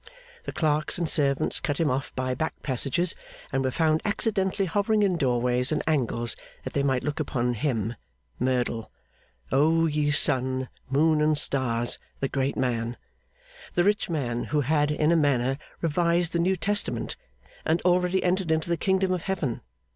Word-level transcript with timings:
The 0.45 0.51
clerks 0.51 0.97
and 0.97 1.07
servants 1.07 1.59
cut 1.59 1.79
him 1.79 1.91
off 1.91 2.11
by 2.15 2.33
back 2.33 2.63
passages, 2.63 3.13
and 3.51 3.63
were 3.63 3.69
found 3.69 4.01
accidentally 4.03 4.65
hovering 4.65 5.03
in 5.03 5.15
doorways 5.15 5.71
and 5.71 5.83
angles, 5.85 6.35
that 6.63 6.73
they 6.73 6.81
might 6.81 7.03
look 7.03 7.19
upon 7.19 7.53
him. 7.53 7.95
Merdle! 8.39 8.89
O 9.51 9.85
ye 9.85 10.09
sun, 10.09 10.69
moon, 10.89 11.21
and 11.21 11.37
stars, 11.37 11.99
the 12.19 12.27
great 12.27 12.57
man! 12.57 12.97
The 13.75 13.83
rich 13.83 14.09
man, 14.09 14.45
who 14.45 14.61
had 14.61 14.89
in 14.89 15.11
a 15.11 15.15
manner 15.15 15.59
revised 15.83 16.33
the 16.33 16.39
New 16.39 16.55
Testament, 16.55 17.15
and 17.63 17.79
already 17.83 18.23
entered 18.23 18.49
into 18.49 18.69
the 18.69 18.77
kingdom 18.77 19.11
of 19.11 19.25
Heaven. 19.25 19.61